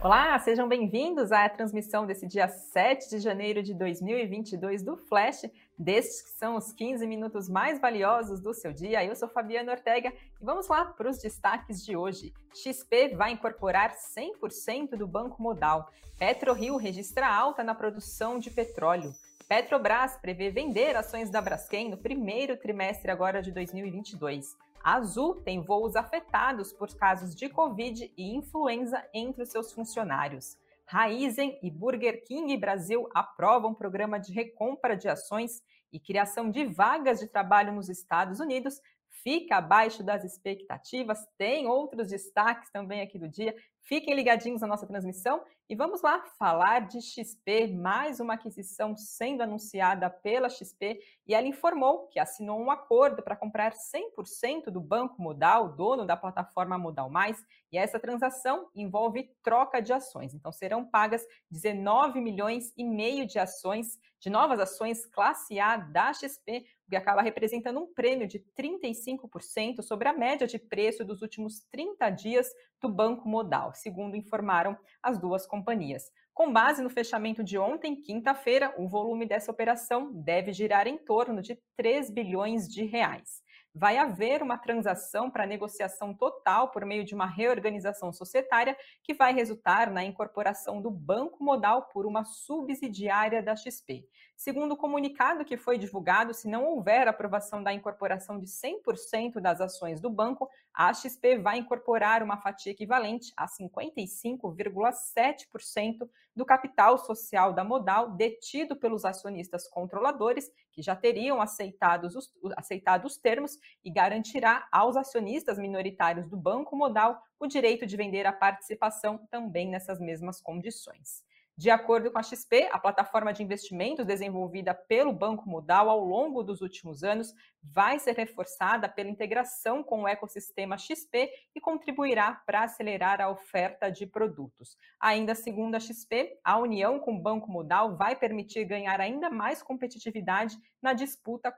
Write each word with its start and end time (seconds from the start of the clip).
Olá, 0.00 0.38
sejam 0.38 0.68
bem-vindos 0.68 1.32
à 1.32 1.48
transmissão 1.48 2.06
desse 2.06 2.24
dia 2.24 2.46
7 2.46 3.10
de 3.10 3.18
janeiro 3.18 3.64
de 3.64 3.74
2022 3.74 4.80
do 4.80 4.96
Flash, 4.96 5.42
destes 5.76 6.22
que 6.22 6.38
são 6.38 6.54
os 6.54 6.70
15 6.70 7.04
minutos 7.04 7.48
mais 7.48 7.80
valiosos 7.80 8.40
do 8.40 8.54
seu 8.54 8.72
dia. 8.72 9.04
Eu 9.04 9.16
sou 9.16 9.28
Fabiana 9.28 9.72
Ortega 9.72 10.12
e 10.40 10.44
vamos 10.44 10.68
lá 10.68 10.84
para 10.84 11.10
os 11.10 11.18
destaques 11.18 11.84
de 11.84 11.96
hoje. 11.96 12.32
XP 12.54 13.16
vai 13.16 13.32
incorporar 13.32 13.92
100% 13.92 14.90
do 14.90 15.08
Banco 15.08 15.42
Modal. 15.42 15.90
PetroRio 16.16 16.76
registra 16.76 17.26
alta 17.26 17.64
na 17.64 17.74
produção 17.74 18.38
de 18.38 18.52
petróleo. 18.52 19.12
Petrobras 19.48 20.16
prevê 20.16 20.48
vender 20.48 20.94
ações 20.94 21.28
da 21.28 21.40
Braskem 21.40 21.90
no 21.90 21.96
primeiro 21.96 22.56
trimestre 22.56 23.10
agora 23.10 23.42
de 23.42 23.50
2022. 23.50 24.56
A 24.82 24.94
Azul 24.94 25.36
tem 25.36 25.62
voos 25.62 25.96
afetados 25.96 26.72
por 26.72 26.88
casos 26.96 27.34
de 27.34 27.48
Covid 27.48 28.12
e 28.16 28.34
influenza 28.34 29.04
entre 29.12 29.42
os 29.42 29.50
seus 29.50 29.72
funcionários. 29.72 30.56
Raizen 30.86 31.58
e 31.62 31.70
Burger 31.70 32.24
King 32.24 32.56
Brasil 32.56 33.08
aprovam 33.14 33.74
programa 33.74 34.18
de 34.18 34.32
recompra 34.32 34.96
de 34.96 35.08
ações 35.08 35.62
e 35.92 36.00
criação 36.00 36.50
de 36.50 36.64
vagas 36.64 37.20
de 37.20 37.26
trabalho 37.26 37.72
nos 37.72 37.88
Estados 37.88 38.40
Unidos 38.40 38.80
fica 39.22 39.56
abaixo 39.56 40.02
das 40.02 40.24
expectativas. 40.24 41.18
Tem 41.36 41.66
outros 41.66 42.08
destaques 42.08 42.70
também 42.70 43.00
aqui 43.00 43.18
do 43.18 43.28
dia. 43.28 43.54
Fiquem 43.88 44.14
ligadinhos 44.14 44.60
na 44.60 44.66
nossa 44.66 44.86
transmissão 44.86 45.42
e 45.66 45.74
vamos 45.74 46.02
lá 46.02 46.22
falar 46.38 46.80
de 46.80 47.00
XP, 47.00 47.68
mais 47.68 48.20
uma 48.20 48.34
aquisição 48.34 48.94
sendo 48.94 49.42
anunciada 49.42 50.10
pela 50.10 50.50
XP 50.50 51.00
e 51.26 51.34
ela 51.34 51.46
informou 51.46 52.06
que 52.08 52.20
assinou 52.20 52.60
um 52.60 52.70
acordo 52.70 53.22
para 53.22 53.34
comprar 53.34 53.72
100% 53.72 54.70
do 54.70 54.78
Banco 54.78 55.20
Modal, 55.22 55.74
dono 55.74 56.04
da 56.04 56.18
plataforma 56.18 56.76
Modal 56.76 57.08
Mais, 57.08 57.42
e 57.72 57.78
essa 57.78 57.98
transação 57.98 58.68
envolve 58.74 59.30
troca 59.42 59.80
de 59.80 59.92
ações. 59.92 60.34
Então 60.34 60.52
serão 60.52 60.84
pagas 60.84 61.26
19 61.50 62.20
milhões 62.20 62.72
e 62.76 62.84
meio 62.84 63.26
de 63.26 63.38
ações, 63.38 63.98
de 64.20 64.28
novas 64.28 64.60
ações 64.60 65.06
classe 65.06 65.58
A 65.60 65.76
da 65.76 66.12
XP, 66.12 66.64
o 66.86 66.90
que 66.90 66.96
acaba 66.96 67.20
representando 67.20 67.78
um 67.78 67.92
prêmio 67.92 68.26
de 68.26 68.42
35% 68.58 69.82
sobre 69.82 70.08
a 70.08 70.12
média 70.14 70.46
de 70.46 70.58
preço 70.58 71.04
dos 71.04 71.20
últimos 71.20 71.60
30 71.70 72.08
dias 72.10 72.48
do 72.80 72.88
Banco 72.88 73.28
Modal, 73.28 73.74
segundo 73.80 74.16
informaram 74.16 74.78
as 75.02 75.18
duas 75.18 75.46
companhias. 75.46 76.10
Com 76.34 76.52
base 76.52 76.82
no 76.82 76.90
fechamento 76.90 77.42
de 77.42 77.58
ontem, 77.58 77.96
quinta-feira, 77.96 78.72
o 78.78 78.86
volume 78.86 79.26
dessa 79.26 79.50
operação 79.50 80.12
deve 80.12 80.52
girar 80.52 80.86
em 80.86 80.96
torno 80.96 81.42
de 81.42 81.58
3 81.76 82.10
bilhões 82.10 82.68
de 82.68 82.84
reais 82.84 83.42
vai 83.78 83.96
haver 83.96 84.42
uma 84.42 84.58
transação 84.58 85.30
para 85.30 85.46
negociação 85.46 86.12
total 86.12 86.70
por 86.70 86.84
meio 86.84 87.04
de 87.04 87.14
uma 87.14 87.26
reorganização 87.26 88.12
societária 88.12 88.76
que 89.04 89.14
vai 89.14 89.32
resultar 89.32 89.90
na 89.90 90.04
incorporação 90.04 90.82
do 90.82 90.90
Banco 90.90 91.42
Modal 91.42 91.82
por 91.92 92.04
uma 92.04 92.24
subsidiária 92.24 93.42
da 93.42 93.54
XP. 93.54 94.04
Segundo 94.38 94.72
o 94.74 94.76
comunicado 94.76 95.44
que 95.44 95.56
foi 95.56 95.76
divulgado, 95.76 96.32
se 96.32 96.46
não 96.46 96.64
houver 96.64 97.08
aprovação 97.08 97.60
da 97.60 97.72
incorporação 97.72 98.38
de 98.38 98.46
100% 98.46 99.40
das 99.40 99.60
ações 99.60 100.00
do 100.00 100.08
banco, 100.08 100.48
a 100.72 100.94
XP 100.94 101.38
vai 101.38 101.58
incorporar 101.58 102.22
uma 102.22 102.36
fatia 102.36 102.70
equivalente 102.70 103.32
a 103.36 103.48
55,7% 103.48 106.08
do 106.36 106.46
capital 106.46 106.96
social 106.98 107.52
da 107.52 107.64
Modal 107.64 108.12
detido 108.12 108.76
pelos 108.76 109.04
acionistas 109.04 109.66
controladores, 109.66 110.48
que 110.70 110.82
já 110.82 110.94
teriam 110.94 111.40
aceitado 111.40 112.04
os, 112.04 112.32
aceitado 112.56 113.06
os 113.06 113.16
termos, 113.16 113.58
e 113.84 113.90
garantirá 113.90 114.68
aos 114.70 114.96
acionistas 114.96 115.58
minoritários 115.58 116.28
do 116.28 116.36
Banco 116.36 116.76
Modal 116.76 117.20
o 117.40 117.48
direito 117.48 117.84
de 117.84 117.96
vender 117.96 118.24
a 118.24 118.32
participação 118.32 119.18
também 119.32 119.68
nessas 119.68 119.98
mesmas 119.98 120.40
condições. 120.40 121.26
De 121.58 121.70
acordo 121.70 122.12
com 122.12 122.20
a 122.20 122.22
XP, 122.22 122.68
a 122.70 122.78
plataforma 122.78 123.32
de 123.32 123.42
investimentos 123.42 124.06
desenvolvida 124.06 124.72
pelo 124.72 125.12
Banco 125.12 125.50
Modal 125.50 125.90
ao 125.90 125.98
longo 125.98 126.44
dos 126.44 126.60
últimos 126.60 127.02
anos 127.02 127.34
vai 127.60 127.98
ser 127.98 128.14
reforçada 128.14 128.88
pela 128.88 129.10
integração 129.10 129.82
com 129.82 130.02
o 130.02 130.06
ecossistema 130.06 130.78
XP 130.78 131.28
e 131.56 131.60
contribuirá 131.60 132.32
para 132.46 132.62
acelerar 132.62 133.20
a 133.20 133.28
oferta 133.28 133.90
de 133.90 134.06
produtos. 134.06 134.76
Ainda 135.00 135.34
segundo 135.34 135.74
a 135.74 135.80
XP, 135.80 136.38
a 136.44 136.56
união 136.58 137.00
com 137.00 137.16
o 137.16 137.20
Banco 137.20 137.50
Modal 137.50 137.96
vai 137.96 138.14
permitir 138.14 138.64
ganhar 138.64 139.00
ainda 139.00 139.28
mais 139.28 139.60
competitividade 139.60 140.56
na 140.80 140.92
disputa 140.92 141.52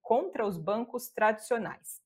contra 0.00 0.46
os, 0.46 0.58
bancos 0.58 1.08
tradicionais. 1.08 2.00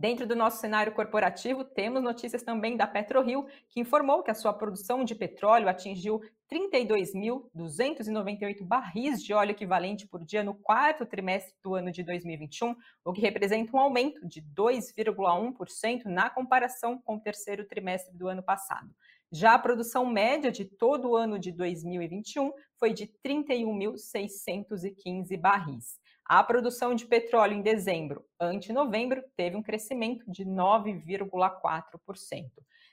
Dentro 0.00 0.26
do 0.26 0.34
nosso 0.34 0.58
cenário 0.62 0.94
corporativo, 0.94 1.62
temos 1.62 2.02
notícias 2.02 2.42
também 2.42 2.74
da 2.74 2.86
PetroRio, 2.86 3.46
que 3.68 3.80
informou 3.80 4.22
que 4.22 4.30
a 4.30 4.34
sua 4.34 4.50
produção 4.50 5.04
de 5.04 5.14
petróleo 5.14 5.68
atingiu 5.68 6.22
32.298 6.50 8.62
barris 8.62 9.22
de 9.22 9.34
óleo 9.34 9.50
equivalente 9.50 10.08
por 10.08 10.24
dia 10.24 10.42
no 10.42 10.54
quarto 10.54 11.04
trimestre 11.04 11.52
do 11.62 11.74
ano 11.74 11.92
de 11.92 12.02
2021, 12.02 12.74
o 13.04 13.12
que 13.12 13.20
representa 13.20 13.76
um 13.76 13.78
aumento 13.78 14.26
de 14.26 14.40
2,1% 14.40 16.06
na 16.06 16.30
comparação 16.30 16.98
com 16.98 17.16
o 17.16 17.20
terceiro 17.20 17.66
trimestre 17.66 18.16
do 18.16 18.26
ano 18.26 18.42
passado. 18.42 18.88
Já 19.30 19.52
a 19.52 19.58
produção 19.58 20.06
média 20.06 20.50
de 20.50 20.64
todo 20.64 21.10
o 21.10 21.16
ano 21.16 21.38
de 21.38 21.52
2021 21.52 22.54
foi 22.78 22.94
de 22.94 23.06
31.615 23.22 25.38
barris. 25.38 26.00
A 26.32 26.44
produção 26.44 26.94
de 26.94 27.06
petróleo 27.06 27.54
em 27.54 27.60
dezembro 27.60 28.24
ante 28.38 28.72
novembro 28.72 29.20
teve 29.36 29.56
um 29.56 29.62
crescimento 29.64 30.30
de 30.30 30.44
9,4%. 30.44 32.48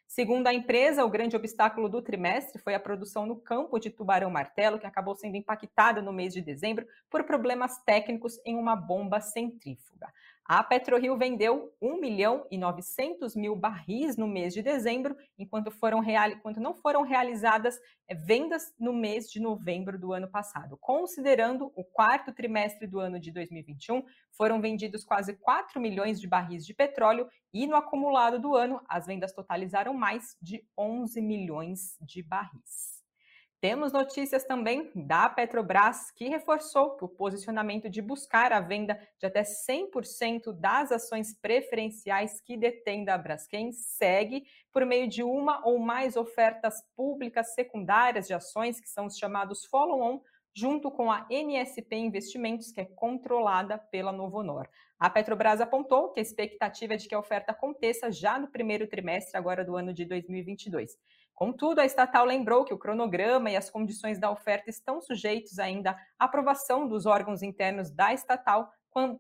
Segundo 0.08 0.48
a 0.48 0.54
empresa, 0.56 1.06
o 1.06 1.10
grande 1.10 1.36
obstáculo 1.36 1.88
do 1.88 2.02
trimestre 2.02 2.60
foi 2.60 2.74
a 2.74 2.80
produção 2.80 3.28
no 3.28 3.36
campo 3.36 3.78
de 3.78 3.92
Tubarão 3.92 4.32
Martelo, 4.32 4.80
que 4.80 4.88
acabou 4.88 5.14
sendo 5.14 5.36
impactada 5.36 6.02
no 6.02 6.12
mês 6.12 6.34
de 6.34 6.42
dezembro 6.42 6.88
por 7.12 7.26
problemas 7.26 7.78
técnicos 7.84 8.42
em 8.44 8.56
uma 8.56 8.76
bomba 8.76 9.22
centrífuga. 9.22 10.12
A 10.48 10.64
PetroRio 10.64 11.18
vendeu 11.18 11.76
1 11.82 12.00
milhão 12.00 12.48
e 12.50 12.58
900 12.58 13.36
mil 13.36 13.54
barris 13.54 14.16
no 14.16 14.26
mês 14.26 14.54
de 14.54 14.62
dezembro, 14.62 15.14
enquanto, 15.38 15.70
foram 15.70 16.02
enquanto 16.02 16.62
não 16.62 16.74
foram 16.74 17.02
realizadas 17.02 17.78
é, 18.08 18.16
vendas 18.16 18.74
no 18.80 18.94
mês 18.94 19.30
de 19.30 19.42
novembro 19.42 20.00
do 20.00 20.14
ano 20.14 20.30
passado. 20.30 20.78
Considerando 20.80 21.70
o 21.76 21.84
quarto 21.84 22.32
trimestre 22.32 22.88
do 22.88 22.98
ano 22.98 23.20
de 23.20 23.30
2021, 23.30 24.02
foram 24.32 24.62
vendidos 24.62 25.04
quase 25.04 25.34
4 25.34 25.82
milhões 25.82 26.18
de 26.18 26.28
barris 26.28 26.66
de 26.66 26.74
petróleo 26.74 27.28
e 27.54 27.68
no 27.68 27.76
acumulado 27.76 28.40
do 28.40 28.56
ano, 28.56 28.80
as 28.88 29.06
vendas 29.06 29.34
totalizaram 29.34 29.94
mais 29.94 30.38
de 30.42 30.66
11 30.78 31.22
milhões 31.22 31.98
de 32.00 32.24
barris. 32.24 32.97
Temos 33.60 33.92
notícias 33.92 34.44
também 34.44 34.92
da 34.94 35.28
Petrobras, 35.28 36.12
que 36.12 36.30
reforçou 36.30 36.96
o 37.02 37.08
posicionamento 37.08 37.90
de 37.90 38.04
buscar 38.04 38.54
a 38.54 38.60
venda 38.60 39.00
de 39.18 39.26
até 39.26 39.42
100% 39.42 40.54
das 40.54 40.92
ações 40.92 41.34
preferenciais 41.34 42.40
que 42.40 42.56
detém 42.56 43.04
da 43.04 43.18
Braskem 43.18 43.72
segue 43.72 44.46
por 44.72 44.86
meio 44.86 45.08
de 45.08 45.24
uma 45.24 45.66
ou 45.66 45.80
mais 45.80 46.16
ofertas 46.16 46.84
públicas 46.96 47.56
secundárias 47.56 48.28
de 48.28 48.34
ações, 48.36 48.80
que 48.80 48.88
são 48.88 49.08
os 49.08 49.18
chamados 49.18 49.66
follow-on, 49.66 50.22
junto 50.54 50.92
com 50.92 51.12
a 51.12 51.26
NSP 51.28 51.96
Investimentos, 51.96 52.72
que 52.72 52.82
é 52.82 52.86
controlada 52.86 53.80
pela 53.80 54.12
Novonor. 54.12 54.70
A 55.00 55.10
Petrobras 55.10 55.62
apontou 55.62 56.12
que 56.12 56.20
a 56.20 56.24
expectativa 56.24 56.94
é 56.94 56.98
de 56.98 57.08
que 57.08 57.16
a 57.16 57.20
oferta 57.20 57.54
aconteça 57.54 58.12
já 58.12 58.38
no 58.38 58.48
primeiro 58.48 58.88
trimestre 58.88 59.36
agora 59.36 59.66
do 59.66 59.76
ano 59.76 59.94
de 59.94 60.06
2022. 60.06 60.98
Contudo, 61.38 61.78
a 61.78 61.86
estatal 61.86 62.26
lembrou 62.26 62.66
que 62.66 62.74
o 62.74 62.80
cronograma 62.80 63.52
e 63.52 63.56
as 63.56 63.70
condições 63.70 64.18
da 64.18 64.32
oferta 64.32 64.72
estão 64.72 65.00
sujeitos 65.00 65.60
ainda 65.60 65.92
à 66.18 66.26
aprovação 66.26 66.88
dos 66.88 67.06
órgãos 67.06 67.44
internos 67.44 67.92
da 67.92 68.12
estatal, 68.12 68.72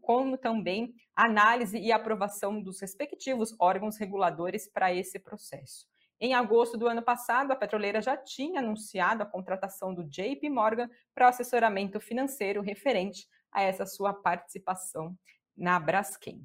como 0.01 0.35
também 0.35 0.95
análise 1.15 1.77
e 1.77 1.91
aprovação 1.91 2.59
dos 2.59 2.81
respectivos 2.81 3.55
órgãos 3.59 3.97
reguladores 3.97 4.67
para 4.67 4.91
esse 4.91 5.19
processo. 5.19 5.85
Em 6.19 6.33
agosto 6.33 6.75
do 6.75 6.87
ano 6.87 7.03
passado, 7.03 7.51
a 7.51 7.55
petroleira 7.55 8.01
já 8.01 8.17
tinha 8.17 8.61
anunciado 8.61 9.21
a 9.21 9.25
contratação 9.27 9.93
do 9.93 10.03
JP 10.03 10.49
Morgan 10.49 10.89
para 11.13 11.27
o 11.27 11.29
assessoramento 11.29 11.99
financeiro 11.99 12.63
referente 12.63 13.27
a 13.51 13.61
essa 13.61 13.85
sua 13.85 14.11
participação 14.11 15.15
na 15.55 15.79
Braskem. 15.79 16.43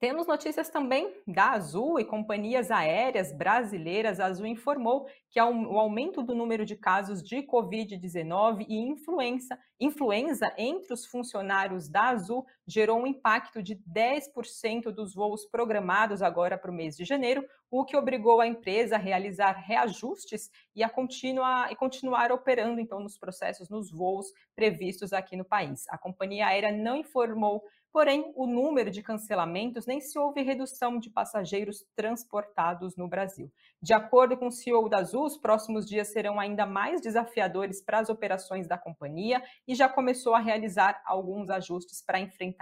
Temos 0.00 0.26
notícias 0.26 0.70
também 0.70 1.14
da 1.26 1.50
Azul 1.50 2.00
e 2.00 2.06
companhias 2.06 2.70
aéreas 2.70 3.34
brasileiras. 3.34 4.18
A 4.18 4.24
Azul 4.24 4.46
informou 4.46 5.06
que 5.28 5.38
o 5.38 5.78
aumento 5.78 6.22
do 6.22 6.34
número 6.34 6.64
de 6.64 6.74
casos 6.74 7.22
de 7.22 7.42
Covid-19 7.42 8.64
e 8.66 8.78
influenza, 8.78 9.58
influenza 9.78 10.50
entre 10.56 10.94
os 10.94 11.04
funcionários 11.04 11.86
da 11.86 12.08
Azul 12.08 12.46
gerou 12.70 13.00
um 13.00 13.06
impacto 13.06 13.60
de 13.60 13.74
10% 13.76 14.92
dos 14.92 15.12
voos 15.12 15.44
programados 15.44 16.22
agora 16.22 16.56
para 16.56 16.70
o 16.70 16.74
mês 16.74 16.96
de 16.96 17.04
janeiro, 17.04 17.44
o 17.68 17.84
que 17.84 17.96
obrigou 17.96 18.40
a 18.40 18.46
empresa 18.46 18.94
a 18.94 18.98
realizar 18.98 19.52
reajustes 19.52 20.50
e 20.74 20.82
a 20.82 20.88
continuar, 20.88 21.72
e 21.72 21.76
continuar 21.76 22.30
operando 22.30 22.80
então 22.80 23.00
nos 23.00 23.18
processos, 23.18 23.68
nos 23.68 23.90
voos 23.90 24.26
previstos 24.54 25.12
aqui 25.12 25.36
no 25.36 25.44
país. 25.44 25.84
A 25.88 25.98
companhia 25.98 26.46
aérea 26.46 26.70
não 26.70 26.96
informou 26.96 27.62
Porém, 27.92 28.32
o 28.36 28.46
número 28.46 28.88
de 28.88 29.02
cancelamentos 29.02 29.84
nem 29.84 30.00
se 30.00 30.16
houve 30.16 30.42
redução 30.42 31.00
de 31.00 31.10
passageiros 31.10 31.84
transportados 31.96 32.96
no 32.96 33.08
Brasil. 33.08 33.50
De 33.82 33.92
acordo 33.92 34.36
com 34.36 34.46
o 34.46 34.52
CEO 34.52 34.88
da 34.88 34.98
Azul, 34.98 35.24
os 35.24 35.36
próximos 35.36 35.86
dias 35.86 36.06
serão 36.12 36.38
ainda 36.38 36.64
mais 36.64 37.00
desafiadores 37.00 37.82
para 37.82 37.98
as 37.98 38.08
operações 38.08 38.68
da 38.68 38.78
companhia 38.78 39.42
e 39.66 39.74
já 39.74 39.88
começou 39.88 40.34
a 40.36 40.38
realizar 40.38 41.02
alguns 41.04 41.50
ajustes 41.50 42.00
para 42.00 42.20
enfrentar 42.20 42.59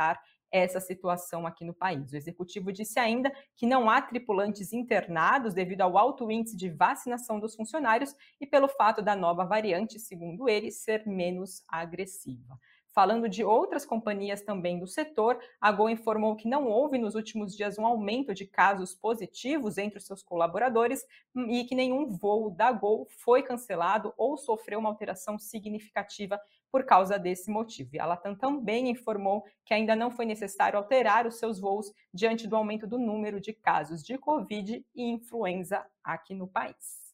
essa 0.50 0.80
situação 0.80 1.46
aqui 1.46 1.64
no 1.64 1.74
país. 1.74 2.12
O 2.12 2.16
executivo 2.16 2.72
disse 2.72 2.98
ainda 2.98 3.32
que 3.54 3.66
não 3.66 3.88
há 3.88 4.00
tripulantes 4.00 4.72
internados 4.72 5.54
devido 5.54 5.82
ao 5.82 5.98
alto 5.98 6.30
índice 6.30 6.56
de 6.56 6.70
vacinação 6.70 7.38
dos 7.38 7.54
funcionários 7.54 8.14
e 8.40 8.46
pelo 8.46 8.68
fato 8.68 9.02
da 9.02 9.14
nova 9.14 9.44
variante, 9.44 9.98
segundo 9.98 10.48
ele, 10.48 10.70
ser 10.70 11.06
menos 11.06 11.62
agressiva. 11.68 12.58
Falando 12.94 13.28
de 13.28 13.44
outras 13.44 13.86
companhias 13.86 14.40
também 14.40 14.76
do 14.78 14.86
setor, 14.86 15.38
a 15.60 15.70
Gol 15.70 15.88
informou 15.88 16.34
que 16.34 16.48
não 16.48 16.66
houve 16.66 16.98
nos 16.98 17.14
últimos 17.14 17.54
dias 17.54 17.78
um 17.78 17.86
aumento 17.86 18.34
de 18.34 18.44
casos 18.44 18.92
positivos 18.92 19.78
entre 19.78 19.98
os 19.98 20.06
seus 20.06 20.20
colaboradores 20.20 21.04
e 21.48 21.62
que 21.64 21.76
nenhum 21.76 22.08
voo 22.08 22.50
da 22.50 22.72
Gol 22.72 23.06
foi 23.22 23.42
cancelado 23.42 24.12
ou 24.16 24.36
sofreu 24.36 24.80
uma 24.80 24.88
alteração 24.88 25.38
significativa 25.38 26.40
por 26.70 26.84
causa 26.84 27.18
desse 27.18 27.50
motivo. 27.50 27.90
E 27.94 28.00
a 28.00 28.06
Latam 28.06 28.34
também 28.34 28.90
informou 28.90 29.44
que 29.64 29.74
ainda 29.74 29.96
não 29.96 30.10
foi 30.10 30.26
necessário 30.26 30.78
alterar 30.78 31.26
os 31.26 31.38
seus 31.38 31.58
voos 31.58 31.92
diante 32.12 32.46
do 32.46 32.56
aumento 32.56 32.86
do 32.86 32.98
número 32.98 33.40
de 33.40 33.52
casos 33.52 34.02
de 34.02 34.16
Covid 34.18 34.84
e 34.94 35.02
influenza 35.10 35.84
aqui 36.02 36.34
no 36.34 36.48
país. 36.48 37.08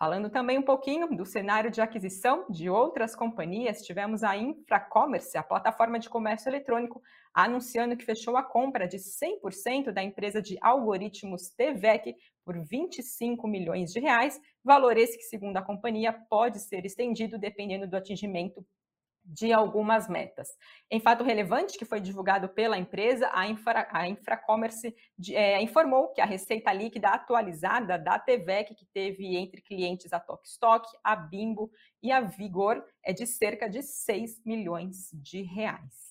Falando 0.00 0.30
também 0.30 0.56
um 0.56 0.62
pouquinho 0.62 1.14
do 1.14 1.26
cenário 1.26 1.70
de 1.70 1.82
aquisição 1.82 2.46
de 2.48 2.70
outras 2.70 3.14
companhias, 3.14 3.82
tivemos 3.82 4.24
a 4.24 4.34
Infracommerce, 4.34 5.36
a 5.36 5.42
plataforma 5.42 5.98
de 5.98 6.08
comércio 6.08 6.48
eletrônico, 6.48 7.02
anunciando 7.34 7.94
que 7.94 8.06
fechou 8.06 8.34
a 8.34 8.42
compra 8.42 8.88
de 8.88 8.96
100% 8.96 9.92
da 9.92 10.02
empresa 10.02 10.40
de 10.40 10.56
algoritmos 10.62 11.50
TVEC 11.50 12.16
por 12.42 12.58
25 12.58 13.46
milhões 13.46 13.92
de 13.92 14.00
reais, 14.00 14.40
valor 14.64 14.96
esse 14.96 15.18
que, 15.18 15.24
segundo 15.24 15.58
a 15.58 15.62
companhia, 15.62 16.14
pode 16.30 16.60
ser 16.60 16.86
estendido 16.86 17.38
dependendo 17.38 17.86
do 17.86 17.94
atingimento 17.94 18.66
de 19.24 19.52
algumas 19.52 20.08
metas. 20.08 20.48
Em 20.90 21.00
fato 21.00 21.24
relevante 21.24 21.78
que 21.78 21.84
foi 21.84 22.00
divulgado 22.00 22.48
pela 22.48 22.78
empresa, 22.78 23.30
a, 23.32 23.46
Infra, 23.46 23.88
a 23.90 24.08
Infracommerce 24.08 24.94
é, 25.30 25.62
informou 25.62 26.12
que 26.12 26.20
a 26.20 26.24
receita 26.24 26.72
líquida 26.72 27.08
atualizada 27.08 27.98
da 27.98 28.18
TVEC, 28.18 28.74
que 28.74 28.86
teve 28.86 29.36
entre 29.36 29.62
clientes 29.62 30.12
a 30.12 30.20
Tokstok, 30.20 30.86
a 31.04 31.14
Bimbo 31.14 31.70
e 32.02 32.10
a 32.10 32.20
Vigor, 32.20 32.84
é 33.04 33.12
de 33.12 33.26
cerca 33.26 33.68
de 33.68 33.82
6 33.82 34.42
milhões 34.44 35.10
de 35.12 35.42
reais. 35.42 36.09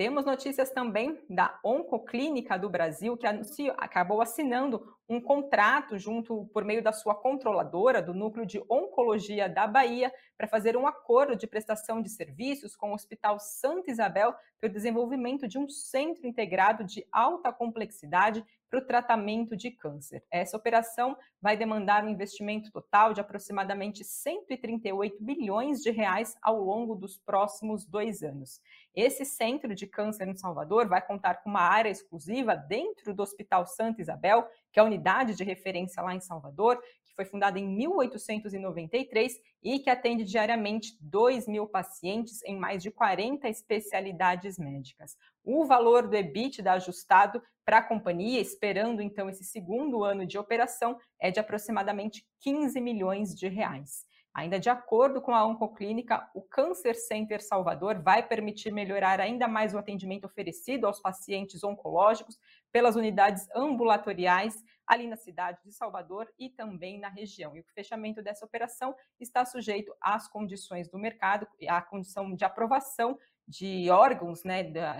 Temos 0.00 0.24
notícias 0.24 0.70
também 0.70 1.22
da 1.28 1.60
Oncoclínica 1.62 2.58
do 2.58 2.70
Brasil, 2.70 3.18
que 3.18 3.26
anunciou, 3.26 3.74
acabou 3.76 4.22
assinando 4.22 4.96
um 5.06 5.20
contrato 5.20 5.98
junto 5.98 6.46
por 6.54 6.64
meio 6.64 6.82
da 6.82 6.90
sua 6.90 7.14
controladora 7.14 8.00
do 8.00 8.14
Núcleo 8.14 8.46
de 8.46 8.64
Oncologia 8.66 9.46
da 9.46 9.66
Bahia 9.66 10.10
para 10.38 10.48
fazer 10.48 10.74
um 10.74 10.86
acordo 10.86 11.36
de 11.36 11.46
prestação 11.46 12.00
de 12.00 12.08
serviços 12.08 12.74
com 12.74 12.92
o 12.92 12.94
Hospital 12.94 13.38
Santa 13.38 13.90
Isabel 13.90 14.34
para 14.58 14.70
o 14.70 14.72
desenvolvimento 14.72 15.46
de 15.46 15.58
um 15.58 15.68
centro 15.68 16.26
integrado 16.26 16.82
de 16.82 17.06
alta 17.12 17.52
complexidade 17.52 18.42
para 18.70 18.78
o 18.78 18.86
tratamento 18.86 19.56
de 19.56 19.70
câncer. 19.72 20.24
Essa 20.30 20.56
operação 20.56 21.16
vai 21.42 21.56
demandar 21.56 22.04
um 22.04 22.08
investimento 22.08 22.70
total 22.70 23.12
de 23.12 23.20
aproximadamente 23.20 24.04
138 24.04 25.16
bilhões 25.20 25.80
de 25.80 25.90
reais 25.90 26.36
ao 26.40 26.62
longo 26.62 26.94
dos 26.94 27.18
próximos 27.18 27.84
dois 27.84 28.22
anos. 28.22 28.60
Esse 28.94 29.24
centro 29.24 29.74
de 29.74 29.86
câncer 29.86 30.28
em 30.28 30.36
Salvador 30.36 30.88
vai 30.88 31.04
contar 31.04 31.42
com 31.42 31.50
uma 31.50 31.60
área 31.60 31.90
exclusiva 31.90 32.54
dentro 32.54 33.12
do 33.12 33.22
Hospital 33.22 33.66
Santa 33.66 34.00
Isabel, 34.00 34.46
que 34.72 34.78
é 34.78 34.82
a 34.82 34.86
unidade 34.86 35.34
de 35.34 35.44
referência 35.44 36.02
lá 36.02 36.14
em 36.14 36.20
Salvador, 36.20 36.80
que 37.04 37.14
foi 37.14 37.24
fundada 37.24 37.58
em 37.58 37.66
1893 37.66 39.34
e 39.62 39.78
que 39.78 39.90
atende 39.90 40.24
diariamente 40.24 40.96
2 41.00 41.48
mil 41.48 41.66
pacientes 41.66 42.42
em 42.44 42.56
mais 42.56 42.82
de 42.82 42.90
40 42.90 43.48
especialidades 43.48 44.58
médicas. 44.58 45.16
O 45.44 45.64
valor 45.64 46.08
do 46.08 46.16
EBITDA 46.16 46.72
ajustado 46.72 47.42
para 47.64 47.78
a 47.78 47.82
companhia, 47.82 48.40
esperando 48.40 49.00
então 49.00 49.28
esse 49.28 49.44
segundo 49.44 50.02
ano 50.02 50.26
de 50.26 50.38
operação, 50.38 50.98
é 51.20 51.30
de 51.30 51.38
aproximadamente 51.38 52.26
15 52.40 52.80
milhões 52.80 53.34
de 53.34 53.48
reais. 53.48 54.08
Ainda 54.32 54.60
de 54.60 54.70
acordo 54.70 55.20
com 55.20 55.34
a 55.34 55.44
Oncoclínica, 55.44 56.28
o 56.34 56.40
Cancer 56.40 56.94
Center 56.94 57.42
Salvador 57.42 58.00
vai 58.00 58.26
permitir 58.26 58.72
melhorar 58.72 59.20
ainda 59.20 59.48
mais 59.48 59.74
o 59.74 59.78
atendimento 59.78 60.24
oferecido 60.24 60.86
aos 60.86 61.00
pacientes 61.00 61.64
oncológicos 61.64 62.38
pelas 62.72 62.96
unidades 62.96 63.48
ambulatoriais 63.54 64.62
ali 64.86 65.06
na 65.06 65.16
cidade 65.16 65.60
de 65.64 65.72
Salvador 65.72 66.28
e 66.38 66.48
também 66.48 66.98
na 66.98 67.08
região. 67.08 67.56
E 67.56 67.60
o 67.60 67.64
fechamento 67.74 68.22
dessa 68.22 68.44
operação 68.44 68.94
está 69.20 69.44
sujeito 69.44 69.94
às 70.00 70.26
condições 70.26 70.88
do 70.88 70.98
mercado, 70.98 71.46
à 71.68 71.80
condição 71.80 72.34
de 72.34 72.44
aprovação 72.44 73.18
de 73.46 73.90
órgãos 73.90 74.44
né, 74.44 74.64
da, 74.64 74.92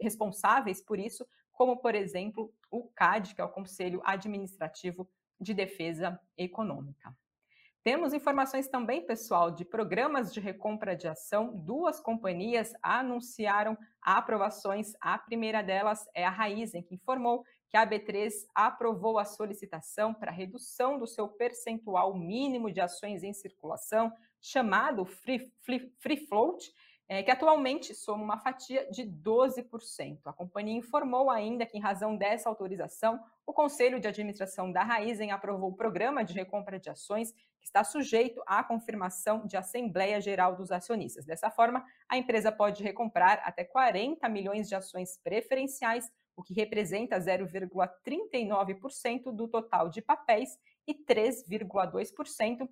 responsáveis 0.00 0.82
por 0.82 0.98
isso, 0.98 1.26
como, 1.52 1.76
por 1.76 1.94
exemplo, 1.94 2.52
o 2.70 2.88
CAD, 2.88 3.34
que 3.34 3.40
é 3.40 3.44
o 3.44 3.48
Conselho 3.48 4.00
Administrativo 4.04 5.08
de 5.40 5.54
Defesa 5.54 6.20
Econômica. 6.36 7.16
Temos 7.84 8.14
informações 8.14 8.66
também, 8.66 9.04
pessoal, 9.04 9.50
de 9.50 9.62
programas 9.62 10.32
de 10.32 10.40
recompra 10.40 10.96
de 10.96 11.06
ação. 11.06 11.54
Duas 11.54 12.00
companhias 12.00 12.72
anunciaram 12.82 13.76
aprovações. 14.00 14.94
A 14.98 15.18
primeira 15.18 15.62
delas 15.62 16.08
é 16.14 16.24
a 16.24 16.30
Raizen, 16.30 16.82
que 16.82 16.94
informou 16.94 17.44
que 17.68 17.76
a 17.76 17.86
B3 17.86 18.32
aprovou 18.54 19.18
a 19.18 19.26
solicitação 19.26 20.14
para 20.14 20.32
redução 20.32 20.98
do 20.98 21.06
seu 21.06 21.28
percentual 21.28 22.16
mínimo 22.16 22.72
de 22.72 22.80
ações 22.80 23.22
em 23.22 23.34
circulação, 23.34 24.10
chamado 24.40 25.04
Free, 25.04 25.52
free, 25.60 25.92
free 25.98 26.26
Float, 26.26 26.72
é, 27.06 27.22
que 27.22 27.30
atualmente 27.30 27.94
soma 27.94 28.24
uma 28.24 28.38
fatia 28.38 28.88
de 28.90 29.02
12%. 29.02 30.20
A 30.24 30.32
companhia 30.32 30.78
informou 30.78 31.30
ainda 31.30 31.66
que, 31.66 31.76
em 31.76 31.82
razão 31.82 32.16
dessa 32.16 32.48
autorização, 32.48 33.20
o 33.46 33.52
Conselho 33.52 34.00
de 34.00 34.08
Administração 34.08 34.72
da 34.72 34.82
Raizen 34.82 35.32
aprovou 35.32 35.70
o 35.70 35.76
programa 35.76 36.24
de 36.24 36.32
recompra 36.32 36.78
de 36.78 36.88
ações, 36.88 37.34
está 37.64 37.82
sujeito 37.82 38.40
à 38.46 38.62
confirmação 38.62 39.46
de 39.46 39.56
Assembleia 39.56 40.20
Geral 40.20 40.54
dos 40.54 40.70
Acionistas. 40.70 41.24
Dessa 41.24 41.50
forma, 41.50 41.84
a 42.08 42.16
empresa 42.16 42.52
pode 42.52 42.82
recomprar 42.82 43.42
até 43.44 43.64
40 43.64 44.28
milhões 44.28 44.68
de 44.68 44.74
ações 44.74 45.18
preferenciais, 45.24 46.12
o 46.36 46.42
que 46.42 46.52
representa 46.52 47.18
0,39% 47.18 49.34
do 49.34 49.48
total 49.48 49.88
de 49.88 50.02
papéis 50.02 50.50
e 50.86 50.94
3,2% 50.94 52.68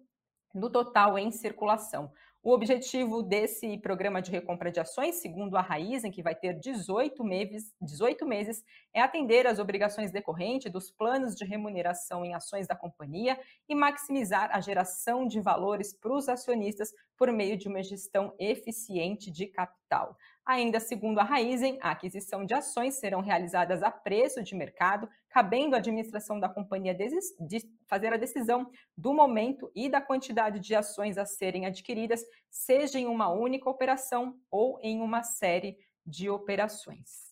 do 0.55 0.71
total 0.71 1.19
em 1.19 1.31
circulação. 1.31 2.13
O 2.45 2.53
objetivo 2.53 3.23
desse 3.23 3.79
programa 3.79 4.21
de 4.21 4.33
recompra 4.33 4.69
de 4.69 4.81
ações, 4.81 5.15
segundo 5.15 5.57
a 5.57 5.61
Raizen, 5.61 6.11
que 6.11 6.25
vai 6.25 6.35
ter 6.35 6.59
18 6.59 7.23
meses, 7.23 7.73
18 7.81 8.27
meses, 8.27 8.65
é 8.93 9.01
atender 9.01 9.47
às 9.47 9.61
obrigações 9.61 10.11
decorrentes 10.11 10.73
dos 10.73 10.91
planos 10.91 11.37
de 11.37 11.45
remuneração 11.45 12.25
em 12.25 12.35
ações 12.35 12.67
da 12.67 12.75
companhia 12.75 13.39
e 13.69 13.77
maximizar 13.77 14.51
a 14.53 14.61
geração 14.61 15.25
de 15.25 15.41
valores 15.41 15.95
para 15.95 16.13
os 16.13 16.29
acionistas 16.29 16.93
por 17.17 17.31
meio 17.31 17.57
de 17.57 17.69
uma 17.69 17.81
gestão 17.81 18.35
eficiente 18.41 19.31
de 19.31 19.47
capital. 19.47 20.17
Ainda 20.45 20.81
segundo 20.81 21.21
a 21.21 21.23
Raizen, 21.23 21.79
a 21.81 21.93
aquisição 21.93 22.45
de 22.45 22.53
ações 22.53 22.95
serão 22.95 23.21
realizadas 23.21 23.81
a 23.81 23.93
preço 23.93 24.43
de 24.43 24.57
mercado, 24.57 25.09
cabendo 25.29 25.75
à 25.75 25.79
administração 25.79 26.41
da 26.41 26.49
companhia 26.49 26.97
fazer 27.87 28.13
a 28.13 28.17
decisão 28.17 28.69
do 28.97 29.15
momento 29.15 29.71
e 29.75 29.89
da 29.89 30.01
quantidade 30.01 30.59
de 30.59 30.75
ações 30.75 31.17
a 31.17 31.25
serem 31.25 31.65
adquiridas, 31.65 32.23
seja 32.51 32.99
em 32.99 33.07
uma 33.07 33.29
única 33.33 33.71
operação 33.71 34.37
ou 34.51 34.81
em 34.83 35.01
uma 35.01 35.23
série 35.23 35.79
de 36.05 36.29
operações. 36.29 37.32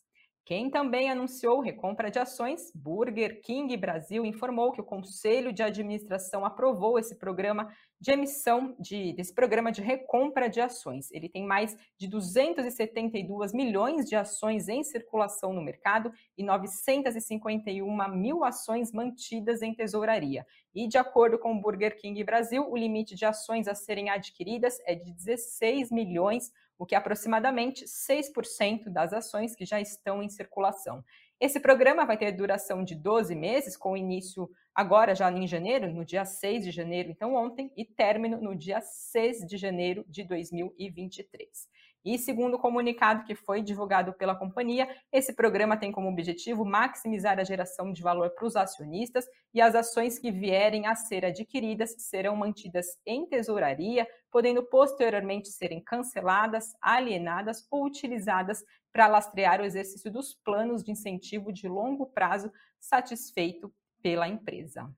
Quem 0.50 0.68
também 0.68 1.08
anunciou 1.08 1.60
recompra 1.60 2.10
de 2.10 2.18
ações, 2.18 2.72
Burger 2.74 3.40
King 3.40 3.76
Brasil 3.76 4.24
informou 4.24 4.72
que 4.72 4.80
o 4.80 4.84
Conselho 4.84 5.52
de 5.52 5.62
Administração 5.62 6.44
aprovou 6.44 6.98
esse 6.98 7.14
programa 7.14 7.72
de 8.00 8.10
emissão 8.10 8.74
de, 8.76 9.12
desse 9.12 9.32
programa 9.32 9.70
de 9.70 9.80
recompra 9.80 10.48
de 10.48 10.60
ações. 10.60 11.08
Ele 11.12 11.28
tem 11.28 11.46
mais 11.46 11.76
de 11.96 12.08
272 12.08 13.52
milhões 13.52 14.06
de 14.06 14.16
ações 14.16 14.68
em 14.68 14.82
circulação 14.82 15.52
no 15.52 15.62
mercado 15.62 16.10
e 16.36 16.42
951 16.42 18.08
mil 18.16 18.42
ações 18.42 18.90
mantidas 18.90 19.62
em 19.62 19.72
tesouraria. 19.72 20.44
E 20.74 20.86
de 20.86 20.98
acordo 20.98 21.38
com 21.38 21.52
o 21.52 21.60
Burger 21.60 21.96
King 21.96 22.22
Brasil, 22.22 22.68
o 22.70 22.76
limite 22.76 23.14
de 23.14 23.24
ações 23.24 23.66
a 23.66 23.74
serem 23.74 24.08
adquiridas 24.08 24.78
é 24.86 24.94
de 24.94 25.12
16 25.12 25.90
milhões 25.90 26.52
o 26.80 26.86
que 26.86 26.94
é 26.94 26.98
aproximadamente 26.98 27.84
6% 27.84 28.88
das 28.88 29.12
ações 29.12 29.54
que 29.54 29.66
já 29.66 29.78
estão 29.78 30.22
em 30.22 30.30
circulação. 30.30 31.04
Esse 31.38 31.60
programa 31.60 32.06
vai 32.06 32.16
ter 32.16 32.32
duração 32.32 32.82
de 32.82 32.94
12 32.94 33.34
meses, 33.34 33.76
com 33.76 33.94
início 33.94 34.50
agora 34.74 35.14
já 35.14 35.30
em 35.30 35.46
janeiro, 35.46 35.92
no 35.92 36.06
dia 36.06 36.24
6 36.24 36.64
de 36.64 36.70
janeiro, 36.70 37.10
então 37.10 37.34
ontem, 37.34 37.70
e 37.76 37.84
término 37.84 38.40
no 38.40 38.54
dia 38.54 38.80
6 38.80 39.46
de 39.46 39.58
janeiro 39.58 40.06
de 40.08 40.24
2023. 40.24 41.68
E 42.04 42.18
segundo 42.18 42.54
o 42.54 42.58
comunicado 42.58 43.24
que 43.24 43.34
foi 43.34 43.60
divulgado 43.60 44.14
pela 44.14 44.34
companhia, 44.34 44.88
esse 45.12 45.34
programa 45.34 45.76
tem 45.76 45.92
como 45.92 46.08
objetivo 46.08 46.64
maximizar 46.64 47.38
a 47.38 47.44
geração 47.44 47.92
de 47.92 48.02
valor 48.02 48.30
para 48.30 48.46
os 48.46 48.56
acionistas 48.56 49.26
e 49.52 49.60
as 49.60 49.74
ações 49.74 50.18
que 50.18 50.30
vierem 50.30 50.86
a 50.86 50.94
ser 50.94 51.26
adquiridas 51.26 51.94
serão 51.98 52.34
mantidas 52.34 52.86
em 53.04 53.26
tesouraria, 53.26 54.08
podendo 54.30 54.62
posteriormente 54.62 55.48
serem 55.48 55.82
canceladas, 55.82 56.72
alienadas 56.80 57.66
ou 57.70 57.84
utilizadas 57.84 58.64
para 58.92 59.06
lastrear 59.06 59.60
o 59.60 59.64
exercício 59.64 60.10
dos 60.10 60.34
planos 60.34 60.82
de 60.82 60.92
incentivo 60.92 61.52
de 61.52 61.68
longo 61.68 62.06
prazo 62.06 62.50
satisfeito 62.80 63.72
pela 64.02 64.26
empresa. 64.26 64.90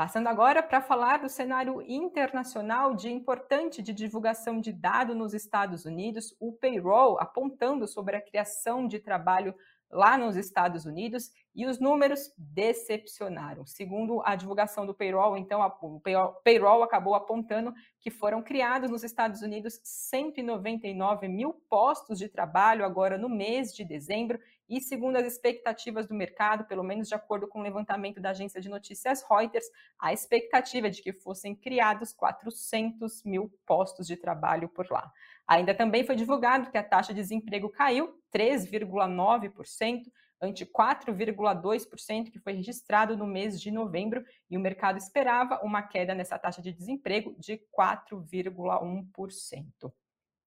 Passando 0.00 0.28
agora 0.28 0.62
para 0.62 0.80
falar 0.80 1.18
do 1.18 1.28
cenário 1.28 1.82
internacional 1.82 2.94
de 2.94 3.10
importante 3.10 3.82
de 3.82 3.92
divulgação 3.92 4.58
de 4.58 4.72
dados 4.72 5.14
nos 5.14 5.34
Estados 5.34 5.84
Unidos, 5.84 6.34
o 6.40 6.54
payroll 6.54 7.20
apontando 7.20 7.86
sobre 7.86 8.16
a 8.16 8.20
criação 8.22 8.88
de 8.88 8.98
trabalho 8.98 9.54
lá 9.90 10.16
nos 10.16 10.36
Estados 10.36 10.86
Unidos 10.86 11.30
e 11.54 11.66
os 11.66 11.78
números 11.78 12.32
decepcionaram. 12.36 13.66
Segundo 13.66 14.22
a 14.24 14.36
divulgação 14.36 14.86
do 14.86 14.94
payroll, 14.94 15.36
então, 15.36 15.60
o 15.60 16.00
payroll 16.42 16.82
acabou 16.82 17.14
apontando 17.14 17.74
que 18.00 18.10
foram 18.10 18.42
criados 18.42 18.90
nos 18.90 19.02
Estados 19.04 19.42
Unidos 19.42 19.80
199 19.82 21.28
mil 21.28 21.54
postos 21.68 22.18
de 22.18 22.28
trabalho 22.28 22.84
agora 22.84 23.18
no 23.18 23.28
mês 23.28 23.74
de 23.74 23.84
dezembro 23.84 24.38
e, 24.70 24.80
segundo 24.80 25.16
as 25.16 25.26
expectativas 25.26 26.06
do 26.06 26.14
mercado, 26.14 26.64
pelo 26.64 26.84
menos 26.84 27.08
de 27.08 27.14
acordo 27.14 27.48
com 27.48 27.58
o 27.58 27.62
levantamento 27.62 28.20
da 28.20 28.30
agência 28.30 28.60
de 28.60 28.68
notícias 28.68 29.24
Reuters, 29.28 29.66
a 29.98 30.12
expectativa 30.12 30.86
é 30.86 30.90
de 30.90 31.02
que 31.02 31.12
fossem 31.12 31.56
criados 31.56 32.12
400 32.12 33.24
mil 33.24 33.52
postos 33.66 34.06
de 34.06 34.16
trabalho 34.16 34.68
por 34.68 34.88
lá. 34.88 35.10
Ainda 35.46 35.74
também 35.74 36.04
foi 36.04 36.14
divulgado 36.14 36.70
que 36.70 36.78
a 36.78 36.84
taxa 36.84 37.12
de 37.12 37.20
desemprego 37.20 37.68
caiu 37.68 38.14
3,9%, 38.32 40.04
ante 40.40 40.64
4,2% 40.64 42.30
que 42.30 42.38
foi 42.38 42.52
registrado 42.54 43.16
no 43.16 43.26
mês 43.26 43.60
de 43.60 43.70
novembro, 43.70 44.24
e 44.48 44.56
o 44.56 44.60
mercado 44.60 44.96
esperava 44.98 45.60
uma 45.62 45.82
queda 45.82 46.14
nessa 46.14 46.38
taxa 46.38 46.62
de 46.62 46.72
desemprego 46.72 47.34
de 47.38 47.60
4,1%. 47.76 49.92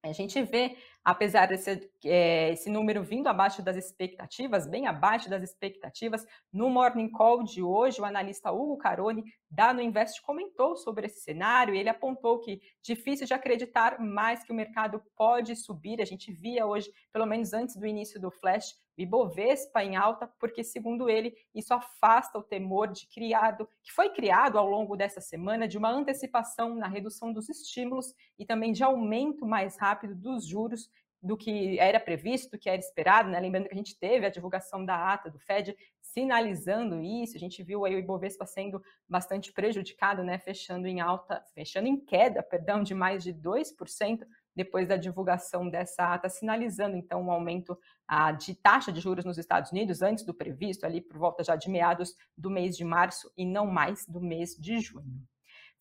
A 0.06 0.12
gente 0.12 0.42
vê, 0.44 0.76
apesar 1.02 1.46
desse 1.46 1.90
é, 2.04 2.52
esse 2.52 2.70
número 2.70 3.02
vindo 3.02 3.28
abaixo 3.28 3.62
das 3.62 3.78
expectativas, 3.78 4.68
bem 4.68 4.86
abaixo 4.86 5.30
das 5.30 5.42
expectativas, 5.42 6.26
no 6.52 6.70
Morning 6.70 7.10
Call 7.10 7.42
de 7.42 7.64
hoje, 7.64 8.02
o 8.02 8.06
analista 8.06 8.52
Hugo 8.52 8.78
Caroni, 8.78 9.24
da 9.50 9.74
No 9.74 9.82
Invest, 9.82 10.22
comentou 10.22 10.76
sobre 10.76 11.06
esse 11.06 11.22
cenário 11.22 11.74
e 11.74 11.80
ele 11.80 11.88
apontou 11.88 12.42
que 12.42 12.60
difícil 12.82 13.26
de 13.26 13.34
acreditar 13.34 13.98
mais 13.98 14.44
que 14.44 14.52
o 14.52 14.56
mercado 14.56 15.02
pode 15.16 15.56
subir. 15.56 16.02
A 16.02 16.06
gente 16.06 16.34
via 16.34 16.66
hoje, 16.66 16.92
pelo 17.14 17.26
menos 17.26 17.54
antes 17.54 17.78
do 17.78 17.88
início 17.88 18.20
do 18.20 18.30
flash, 18.30 18.76
Ibovespa 18.98 19.84
em 19.84 19.96
alta, 19.96 20.28
porque, 20.40 20.64
segundo 20.64 21.10
ele, 21.10 21.36
isso 21.54 21.74
afasta 21.74 22.38
o 22.38 22.44
temor 22.44 22.88
de 22.88 23.08
criado, 23.08 23.68
que 23.82 23.92
foi 23.92 24.10
criado 24.10 24.58
ao 24.58 24.70
longo 24.70 24.96
dessa 24.96 25.22
semana, 25.22 25.68
de 25.68 25.78
uma 25.78 25.90
antecipação 25.90 26.76
na 26.76 26.88
redução 26.88 27.34
dos 27.34 27.50
estímulos 27.50 28.14
e 28.38 28.46
também 28.46 28.72
de 28.72 28.84
aumento 28.84 29.46
mais 29.46 29.78
rápido 29.78 30.16
dos 30.16 30.46
juros 30.46 30.90
do 31.24 31.38
que 31.38 31.80
era 31.80 32.02
previsto, 32.02 32.52
do 32.52 32.60
que 32.60 32.70
era 32.70 32.78
esperado, 32.78 33.30
né? 33.30 33.40
Lembrando 33.40 33.68
que 33.68 33.74
a 33.74 33.78
gente 33.78 33.98
teve 33.98 34.26
a 34.26 34.30
divulgação 34.30 34.84
da 34.84 35.14
ata 35.14 35.32
do 35.32 35.40
Fed 35.40 35.74
sinalizando 36.02 37.02
isso, 37.02 37.38
a 37.38 37.40
gente 37.40 37.64
viu 37.64 37.86
aí 37.86 37.96
o 37.96 38.00
Ibovespa 38.00 38.46
sendo 38.46 38.84
bastante 39.08 39.54
prejudicado, 39.54 40.22
né? 40.22 40.38
Fechando 40.38 40.86
em 40.86 41.00
alta, 41.00 41.42
fechando 41.56 41.88
em 41.88 41.98
queda, 41.98 42.44
perdão, 42.44 42.84
de 42.84 42.94
mais 42.94 43.24
de 43.24 43.34
2%, 43.34 44.28
depois 44.56 44.88
da 44.88 44.98
divulgação 44.98 45.70
dessa 45.70 46.14
ata, 46.14 46.30
sinalizando 46.30 46.96
então 46.96 47.22
um 47.22 47.32
aumento 47.32 47.78
ah, 48.08 48.32
de 48.32 48.56
taxa 48.56 48.92
de 48.92 49.00
juros 49.00 49.26
nos 49.26 49.38
Estados 49.38 49.72
Unidos 49.72 50.02
antes 50.02 50.24
do 50.24 50.34
previsto, 50.34 50.86
ali 50.86 51.02
por 51.02 51.18
volta 51.18 51.44
já 51.44 51.56
de 51.56 51.70
meados 51.70 52.16
do 52.38 52.50
mês 52.50 52.78
de 52.78 52.84
março 52.84 53.32
e 53.38 53.46
não 53.46 53.66
mais 53.66 54.06
do 54.06 54.22
mês 54.22 54.56
de 54.56 54.80
junho. 54.80 55.24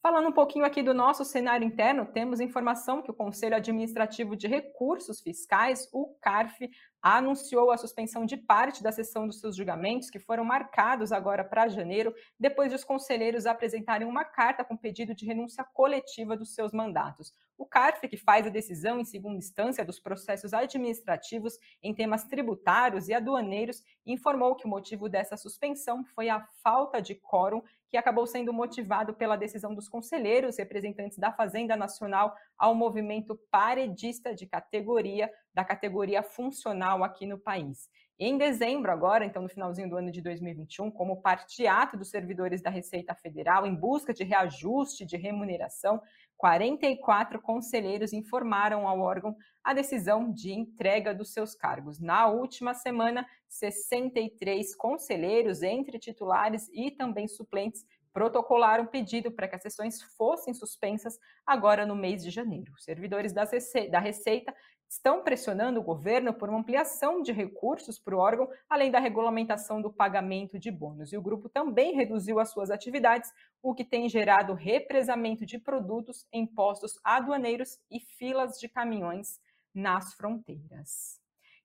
Falando 0.02 0.31
um 0.31 0.33
pouquinho 0.33 0.64
aqui 0.64 0.83
do 0.83 0.93
nosso 0.93 1.25
cenário 1.25 1.64
interno, 1.64 2.05
temos 2.05 2.41
informação 2.41 3.00
que 3.00 3.11
o 3.12 3.14
Conselho 3.14 3.55
Administrativo 3.55 4.35
de 4.35 4.49
Recursos 4.49 5.21
Fiscais, 5.21 5.88
o 5.93 6.17
CARF, 6.21 6.69
anunciou 7.02 7.73
a 7.73 7.76
suspensão 7.76 8.25
de 8.25 8.37
parte 8.37 8.82
da 8.82 8.92
sessão 8.92 9.26
dos 9.26 9.40
seus 9.40 9.56
julgamentos, 9.56 10.09
que 10.09 10.21
foram 10.21 10.44
marcados 10.44 11.11
agora 11.11 11.44
para 11.44 11.68
janeiro, 11.68 12.14
depois 12.38 12.71
de 12.71 12.76
os 12.76 12.85
conselheiros 12.85 13.44
apresentarem 13.44 14.06
uma 14.06 14.25
carta 14.25 14.64
com 14.64 14.76
pedido 14.76 15.12
de 15.14 15.26
renúncia 15.26 15.64
coletiva 15.64 16.37
dos 16.37 16.54
seus 16.54 16.73
mandatos. 16.73 17.35
O 17.59 17.66
CARF, 17.66 18.09
que 18.09 18.16
faz 18.16 18.47
a 18.47 18.50
decisão 18.50 18.99
em 18.99 19.04
segunda 19.04 19.38
instância 19.38 19.85
dos 19.85 20.00
processos 20.00 20.52
administrativos 20.52 21.59
em 21.82 21.94
temas 21.94 22.25
tributários 22.25 23.09
e 23.09 23.14
aduaneiros, 23.14 23.82
informou 24.06 24.54
que 24.56 24.66
o 24.66 24.68
motivo 24.68 25.09
dessa 25.09 25.37
suspensão 25.37 26.04
foi 26.04 26.28
a 26.28 26.44
falta 26.62 27.00
de 27.00 27.14
quórum, 27.14 27.62
que 27.88 27.97
acabou 27.97 28.26
sendo 28.26 28.52
motivado 28.52 29.12
pela 29.12 29.37
decisão 29.37 29.75
dos 29.75 29.88
conselheiros 29.88 30.56
representantes 30.56 31.18
da 31.18 31.30
Fazenda 31.30 31.76
Nacional 31.76 32.35
ao 32.59 32.75
movimento 32.75 33.38
paredista 33.50 34.35
de 34.35 34.47
categoria, 34.47 35.30
da 35.54 35.64
categoria 35.64 36.23
funcional 36.23 37.02
aqui 37.02 37.26
no 37.26 37.38
país. 37.38 37.88
Em 38.18 38.38
dezembro, 38.38 38.92
agora, 38.92 39.25
então 39.25 39.42
no 39.42 39.49
finalzinho 39.49 39.90
do 39.90 39.97
ano 39.97 40.11
de 40.11 40.21
2021, 40.21 40.90
como 40.92 41.21
partiato 41.21 41.97
dos 41.97 42.09
servidores 42.09 42.62
da 42.62 42.71
Receita 42.71 43.14
Federal 43.16 43.66
em 43.66 43.75
busca 43.75 44.14
de 44.14 44.23
reajuste 44.23 45.04
de 45.04 45.16
remuneração, 45.16 46.00
44 46.37 47.40
conselheiros 47.40 48.12
informaram 48.12 48.87
ao 48.87 49.00
órgão 49.00 49.37
a 49.62 49.75
decisão 49.75 50.32
de 50.32 50.52
entrega 50.52 51.14
dos 51.14 51.32
seus 51.32 51.54
cargos. 51.54 51.99
Na 51.99 52.28
última 52.28 52.75
semana, 52.75 53.26
63 53.49 54.75
conselheiros, 54.76 55.62
entre 55.62 55.99
titulares 55.99 56.68
e 56.73 56.90
também 56.90 57.26
suplentes, 57.26 57.85
protocolaram 58.12 58.87
pedido 58.87 59.31
para 59.31 59.49
que 59.49 59.57
as 59.57 59.62
sessões 59.62 60.02
fossem 60.02 60.52
suspensas 60.52 61.19
agora 61.47 61.87
no 61.87 61.97
mês 61.97 62.23
de 62.23 62.31
janeiro. 62.31 62.73
Servidores 62.78 63.33
da 63.33 64.00
Receita 64.00 64.54
estão 64.92 65.23
pressionando 65.23 65.81
o 65.81 65.83
governo 65.83 66.35
por 66.35 66.50
uma 66.50 66.59
ampliação 66.59 67.23
de 67.23 67.33
recursos 67.33 67.99
para 67.99 68.14
o 68.14 68.19
órgão, 68.19 68.47
além 68.69 68.90
da 68.90 68.99
regulamentação 68.99 69.81
do 69.81 69.90
pagamento 69.90 70.59
de 70.59 70.71
bônus. 70.71 71.12
E 71.12 71.16
o 71.16 71.23
grupo 71.23 71.49
também 71.49 71.95
reduziu 71.95 72.38
as 72.38 72.50
suas 72.50 72.71
atividades, 72.71 73.33
o 73.62 73.75
que 73.75 73.85
tem 73.85 74.07
gerado 74.07 74.52
represamento 74.52 75.47
de 75.47 75.59
produtos 75.59 76.26
em 76.31 76.47
postos 76.47 77.00
aduaneiros 77.02 77.81
e 77.90 78.00
filas 78.00 78.59
de 78.61 78.69
caminhões 78.69 79.40
nas 79.75 80.12
fronteiras. 80.12 81.22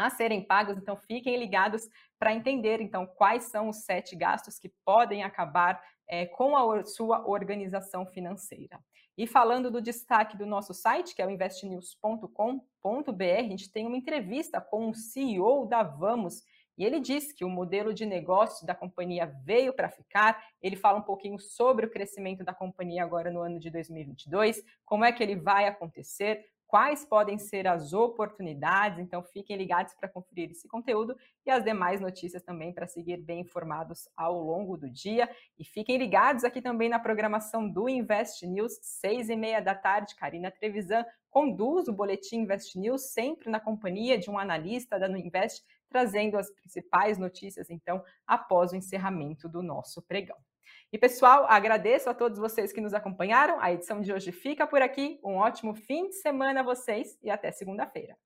a 0.06 0.10
serem 0.10 0.44
pagos, 0.44 0.76
então 0.76 0.96
fiquem 0.96 1.36
ligados 1.36 1.88
para 2.18 2.34
entender 2.34 2.80
então 2.80 3.06
quais 3.06 3.44
são 3.44 3.68
os 3.68 3.84
sete 3.84 4.16
gastos 4.16 4.58
que 4.58 4.72
podem 4.84 5.22
acabar 5.22 5.80
é, 6.08 6.26
com 6.26 6.56
a 6.56 6.84
sua 6.84 7.26
organização 7.26 8.06
financeira. 8.06 8.80
E 9.16 9.26
falando 9.26 9.70
do 9.70 9.82
destaque 9.82 10.36
do 10.36 10.46
nosso 10.46 10.72
site, 10.72 11.14
que 11.14 11.20
é 11.20 11.26
o 11.26 11.30
investnews.com.br, 11.30 13.36
a 13.36 13.42
gente 13.42 13.72
tem 13.72 13.86
uma 13.86 13.96
entrevista 13.96 14.60
com 14.60 14.90
o 14.90 14.94
CEO 14.94 15.66
da 15.66 15.82
Vamos, 15.82 16.44
e 16.78 16.84
ele 16.84 17.00
diz 17.00 17.32
que 17.32 17.44
o 17.44 17.50
modelo 17.50 17.92
de 17.92 18.06
negócio 18.06 18.64
da 18.64 18.72
companhia 18.72 19.26
veio 19.44 19.72
para 19.72 19.90
ficar. 19.90 20.40
Ele 20.62 20.76
fala 20.76 21.00
um 21.00 21.02
pouquinho 21.02 21.36
sobre 21.36 21.84
o 21.84 21.90
crescimento 21.90 22.44
da 22.44 22.54
companhia 22.54 23.02
agora 23.02 23.32
no 23.32 23.40
ano 23.40 23.58
de 23.58 23.68
2022, 23.68 24.62
como 24.84 25.04
é 25.04 25.10
que 25.10 25.20
ele 25.20 25.34
vai 25.34 25.66
acontecer, 25.66 26.46
quais 26.68 27.04
podem 27.04 27.38
ser 27.38 27.66
as 27.66 27.92
oportunidades. 27.92 28.98
Então, 29.00 29.24
fiquem 29.24 29.56
ligados 29.56 29.94
para 29.94 30.08
conferir 30.08 30.50
esse 30.50 30.68
conteúdo 30.68 31.16
e 31.44 31.50
as 31.50 31.64
demais 31.64 32.00
notícias 32.00 32.42
também 32.42 32.72
para 32.72 32.86
seguir 32.86 33.16
bem 33.16 33.40
informados 33.40 34.08
ao 34.14 34.38
longo 34.38 34.76
do 34.76 34.88
dia. 34.88 35.28
E 35.58 35.64
fiquem 35.64 35.96
ligados 35.96 36.44
aqui 36.44 36.60
também 36.60 36.88
na 36.88 36.98
programação 36.98 37.68
do 37.68 37.88
Invest 37.88 38.46
News, 38.46 38.78
seis 38.82 39.30
e 39.30 39.34
meia 39.34 39.60
da 39.60 39.74
tarde. 39.74 40.14
Karina 40.14 40.50
Trevisan 40.50 41.04
conduz 41.30 41.88
o 41.88 41.92
Boletim 41.92 42.40
Invest 42.40 42.78
News, 42.78 43.12
sempre 43.12 43.50
na 43.50 43.58
companhia 43.58 44.18
de 44.18 44.30
um 44.30 44.38
analista 44.38 44.98
da 44.98 45.08
Invest, 45.08 45.64
trazendo 45.88 46.36
as 46.36 46.50
principais 46.50 47.16
notícias, 47.18 47.70
então, 47.70 48.04
após 48.26 48.72
o 48.72 48.76
encerramento 48.76 49.48
do 49.48 49.62
nosso 49.62 50.02
pregão. 50.02 50.36
E 50.90 50.96
pessoal, 50.96 51.44
agradeço 51.46 52.08
a 52.08 52.14
todos 52.14 52.38
vocês 52.38 52.72
que 52.72 52.80
nos 52.80 52.94
acompanharam. 52.94 53.60
A 53.60 53.70
edição 53.70 54.00
de 54.00 54.10
hoje 54.10 54.32
fica 54.32 54.66
por 54.66 54.80
aqui. 54.80 55.20
Um 55.22 55.36
ótimo 55.36 55.74
fim 55.74 56.08
de 56.08 56.14
semana 56.14 56.60
a 56.60 56.62
vocês 56.62 57.18
e 57.22 57.30
até 57.30 57.52
segunda-feira. 57.52 58.16